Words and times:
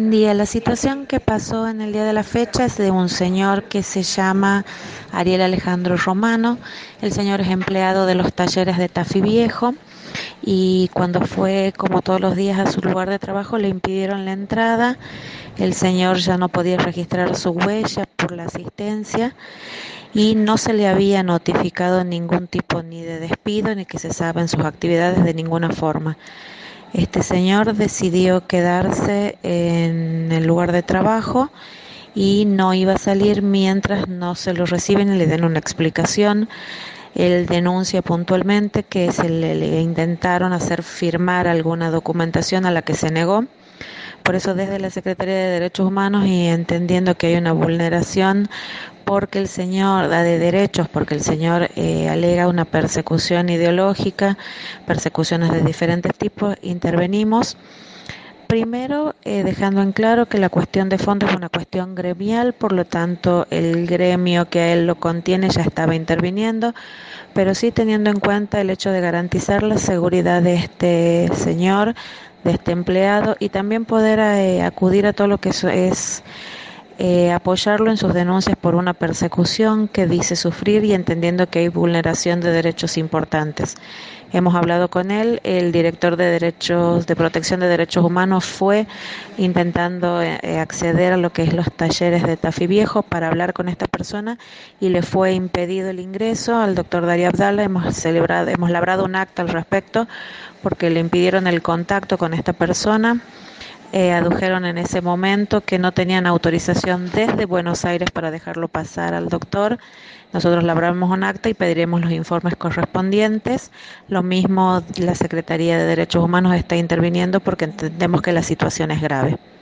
Buen 0.00 0.12
día. 0.12 0.32
La 0.32 0.46
situación 0.46 1.04
que 1.04 1.20
pasó 1.20 1.68
en 1.68 1.82
el 1.82 1.92
día 1.92 2.04
de 2.04 2.14
la 2.14 2.22
fecha 2.22 2.64
es 2.64 2.78
de 2.78 2.90
un 2.90 3.10
señor 3.10 3.64
que 3.64 3.82
se 3.82 4.02
llama 4.02 4.64
Ariel 5.12 5.42
Alejandro 5.42 5.98
Romano. 5.98 6.56
El 7.02 7.12
señor 7.12 7.42
es 7.42 7.48
empleado 7.50 8.06
de 8.06 8.14
los 8.14 8.32
talleres 8.32 8.78
de 8.78 8.88
Tafi 8.88 9.20
Viejo 9.20 9.74
y 10.40 10.88
cuando 10.94 11.20
fue, 11.20 11.74
como 11.76 12.00
todos 12.00 12.18
los 12.18 12.34
días, 12.34 12.58
a 12.58 12.72
su 12.72 12.80
lugar 12.80 13.10
de 13.10 13.18
trabajo 13.18 13.58
le 13.58 13.68
impidieron 13.68 14.24
la 14.24 14.32
entrada. 14.32 14.96
El 15.58 15.74
señor 15.74 16.16
ya 16.16 16.38
no 16.38 16.48
podía 16.48 16.78
registrar 16.78 17.36
su 17.36 17.50
huella 17.50 18.06
por 18.16 18.32
la 18.32 18.44
asistencia 18.44 19.34
y 20.14 20.34
no 20.34 20.56
se 20.56 20.72
le 20.72 20.88
había 20.88 21.22
notificado 21.22 22.04
ningún 22.04 22.46
tipo 22.46 22.82
ni 22.82 23.02
de 23.02 23.20
despido 23.20 23.74
ni 23.74 23.84
que 23.84 23.98
se 23.98 24.14
saben 24.14 24.48
sus 24.48 24.64
actividades 24.64 25.22
de 25.22 25.34
ninguna 25.34 25.68
forma. 25.68 26.16
Este 26.92 27.22
señor 27.22 27.74
decidió 27.74 28.46
quedarse 28.46 29.38
en 29.42 30.32
el 30.32 30.46
lugar 30.46 30.72
de 30.72 30.82
trabajo 30.82 31.50
y 32.14 32.44
no 32.46 32.74
iba 32.74 32.94
a 32.94 32.98
salir 32.98 33.42
mientras 33.42 34.08
no 34.08 34.34
se 34.34 34.54
lo 34.54 34.66
reciben 34.66 35.14
y 35.14 35.18
le 35.18 35.26
den 35.26 35.44
una 35.44 35.60
explicación. 35.60 36.48
Él 37.14 37.46
denuncia 37.46 38.02
puntualmente 38.02 38.82
que 38.82 39.12
se 39.12 39.28
le, 39.28 39.54
le 39.54 39.80
intentaron 39.80 40.52
hacer 40.52 40.82
firmar 40.82 41.46
alguna 41.46 41.90
documentación 41.90 42.66
a 42.66 42.70
la 42.72 42.82
que 42.82 42.94
se 42.94 43.10
negó 43.10 43.44
por 44.22 44.34
eso 44.34 44.54
desde 44.54 44.78
la 44.78 44.90
Secretaría 44.90 45.34
de 45.34 45.50
Derechos 45.50 45.86
Humanos 45.86 46.26
y 46.26 46.46
entendiendo 46.46 47.16
que 47.16 47.28
hay 47.28 47.36
una 47.36 47.52
vulneración 47.52 48.48
porque 49.04 49.38
el 49.38 49.48
señor 49.48 50.08
da 50.08 50.22
de 50.22 50.38
derechos, 50.38 50.88
porque 50.88 51.14
el 51.14 51.22
señor 51.22 51.68
eh, 51.74 52.08
alega 52.08 52.46
una 52.46 52.64
persecución 52.64 53.48
ideológica, 53.48 54.38
persecuciones 54.86 55.50
de 55.50 55.62
diferentes 55.62 56.14
tipos, 56.14 56.56
intervenimos. 56.62 57.56
Primero, 58.50 59.14
eh, 59.22 59.44
dejando 59.44 59.80
en 59.80 59.92
claro 59.92 60.26
que 60.26 60.36
la 60.36 60.48
cuestión 60.48 60.88
de 60.88 60.98
fondo 60.98 61.24
es 61.24 61.36
una 61.36 61.48
cuestión 61.48 61.94
gremial, 61.94 62.52
por 62.52 62.72
lo 62.72 62.84
tanto 62.84 63.46
el 63.48 63.86
gremio 63.86 64.48
que 64.50 64.58
a 64.58 64.72
él 64.72 64.88
lo 64.88 64.96
contiene 64.96 65.48
ya 65.50 65.62
estaba 65.62 65.94
interviniendo, 65.94 66.74
pero 67.32 67.54
sí 67.54 67.70
teniendo 67.70 68.10
en 68.10 68.18
cuenta 68.18 68.60
el 68.60 68.70
hecho 68.70 68.90
de 68.90 69.00
garantizar 69.00 69.62
la 69.62 69.78
seguridad 69.78 70.42
de 70.42 70.56
este 70.56 71.30
señor, 71.32 71.94
de 72.42 72.50
este 72.50 72.72
empleado 72.72 73.36
y 73.38 73.50
también 73.50 73.84
poder 73.84 74.18
eh, 74.18 74.62
acudir 74.62 75.06
a 75.06 75.12
todo 75.12 75.28
lo 75.28 75.38
que 75.38 75.50
es 75.50 76.24
eh, 77.02 77.32
apoyarlo 77.32 77.90
en 77.90 77.96
sus 77.96 78.12
denuncias 78.12 78.58
por 78.58 78.74
una 78.74 78.92
persecución 78.92 79.88
que 79.88 80.06
dice 80.06 80.36
sufrir 80.36 80.84
y 80.84 80.92
entendiendo 80.92 81.46
que 81.46 81.60
hay 81.60 81.68
vulneración 81.68 82.42
de 82.42 82.52
derechos 82.52 82.98
importantes. 82.98 83.76
Hemos 84.34 84.54
hablado 84.54 84.88
con 84.88 85.10
él, 85.10 85.40
el 85.42 85.72
director 85.72 86.16
de 86.16 86.26
derechos 86.26 87.06
de 87.06 87.16
protección 87.16 87.60
de 87.60 87.68
derechos 87.68 88.04
humanos 88.04 88.44
fue 88.44 88.86
intentando 89.38 90.20
eh, 90.20 90.58
acceder 90.60 91.14
a 91.14 91.16
lo 91.16 91.32
que 91.32 91.42
es 91.42 91.54
los 91.54 91.72
talleres 91.72 92.22
de 92.22 92.36
Tafi 92.36 92.66
Viejo 92.66 93.02
para 93.02 93.28
hablar 93.28 93.54
con 93.54 93.70
esta 93.70 93.86
persona 93.86 94.38
y 94.78 94.90
le 94.90 95.00
fue 95.00 95.32
impedido 95.32 95.88
el 95.88 96.00
ingreso 96.00 96.58
al 96.58 96.74
doctor 96.74 97.06
Darío 97.06 97.28
Abdala. 97.28 97.62
Hemos 97.62 97.96
celebrado, 97.96 98.50
hemos 98.50 98.68
labrado 98.68 99.06
un 99.06 99.16
acta 99.16 99.40
al 99.40 99.48
respecto 99.48 100.06
porque 100.62 100.90
le 100.90 101.00
impidieron 101.00 101.46
el 101.46 101.62
contacto 101.62 102.18
con 102.18 102.34
esta 102.34 102.52
persona. 102.52 103.22
Eh, 103.92 104.12
adujeron 104.12 104.64
en 104.64 104.78
ese 104.78 105.00
momento 105.00 105.62
que 105.62 105.78
no 105.78 105.90
tenían 105.92 106.26
autorización 106.26 107.10
desde 107.10 107.44
Buenos 107.44 107.84
Aires 107.84 108.10
para 108.12 108.30
dejarlo 108.30 108.68
pasar 108.68 109.14
al 109.14 109.28
doctor. 109.28 109.78
Nosotros 110.32 110.62
labramos 110.62 111.10
un 111.10 111.24
acta 111.24 111.48
y 111.48 111.54
pediremos 111.54 112.00
los 112.00 112.12
informes 112.12 112.54
correspondientes. 112.56 113.72
Lo 114.06 114.22
mismo 114.22 114.84
la 114.96 115.16
Secretaría 115.16 115.76
de 115.76 115.84
Derechos 115.84 116.24
Humanos 116.24 116.54
está 116.54 116.76
interviniendo 116.76 117.40
porque 117.40 117.64
entendemos 117.64 118.22
que 118.22 118.32
la 118.32 118.44
situación 118.44 118.92
es 118.92 119.02
grave. 119.02 119.38